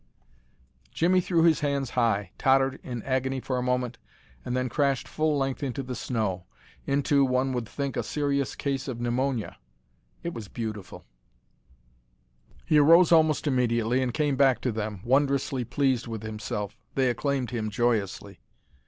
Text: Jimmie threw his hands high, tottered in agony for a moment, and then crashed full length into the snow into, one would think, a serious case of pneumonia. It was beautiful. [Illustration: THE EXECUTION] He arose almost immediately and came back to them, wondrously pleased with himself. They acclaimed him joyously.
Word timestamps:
Jimmie 0.91 1.21
threw 1.21 1.43
his 1.43 1.59
hands 1.59 1.91
high, 1.91 2.31
tottered 2.39 2.79
in 2.81 3.03
agony 3.03 3.39
for 3.39 3.59
a 3.59 3.61
moment, 3.61 3.99
and 4.43 4.57
then 4.57 4.67
crashed 4.67 5.07
full 5.07 5.37
length 5.37 5.61
into 5.61 5.83
the 5.83 5.93
snow 5.93 6.47
into, 6.87 7.23
one 7.23 7.53
would 7.53 7.69
think, 7.69 7.95
a 7.95 8.01
serious 8.01 8.55
case 8.55 8.87
of 8.87 8.99
pneumonia. 8.99 9.57
It 10.23 10.33
was 10.33 10.47
beautiful. 10.47 11.05
[Illustration: 12.47 12.47
THE 12.49 12.63
EXECUTION] 12.63 12.65
He 12.65 12.77
arose 12.91 13.11
almost 13.11 13.45
immediately 13.45 14.01
and 14.01 14.11
came 14.11 14.35
back 14.35 14.59
to 14.61 14.71
them, 14.71 15.01
wondrously 15.03 15.63
pleased 15.63 16.07
with 16.07 16.23
himself. 16.23 16.75
They 16.95 17.07
acclaimed 17.11 17.51
him 17.51 17.69
joyously. 17.69 18.39